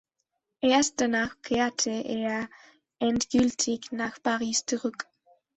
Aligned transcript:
Erst 0.61 0.99
danach 0.99 1.39
kehrte 1.43 1.91
er 1.91 2.49
endgültig 2.97 3.91
nach 3.91 4.17
Paris 4.23 4.65
zurück. 4.65 5.05